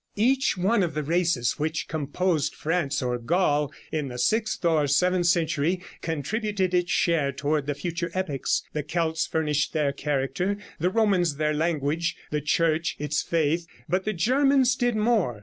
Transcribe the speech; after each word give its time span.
"Each 0.15 0.57
one 0.57 0.81
of 0.81 0.95
the 0.95 1.03
races 1.03 1.59
which 1.59 1.87
composed 1.87 2.55
France 2.55 3.03
or 3.03 3.19
Gaul 3.19 3.71
in 3.91 4.07
the 4.07 4.17
sixth 4.17 4.65
or 4.65 4.87
seventh 4.87 5.27
century, 5.27 5.79
contributed 6.01 6.73
its 6.73 6.89
share 6.91 7.31
toward 7.31 7.67
the 7.67 7.75
future 7.75 8.09
epics. 8.15 8.63
The 8.73 8.81
Celts 8.81 9.27
furnished 9.27 9.73
their 9.73 9.91
character, 9.91 10.57
the 10.79 10.89
Romans 10.89 11.35
their 11.35 11.53
language, 11.53 12.15
the 12.31 12.41
Church 12.41 12.95
its 12.97 13.21
faith; 13.21 13.67
but 13.87 14.03
the 14.03 14.13
Germans 14.13 14.75
did 14.75 14.95
more. 14.95 15.39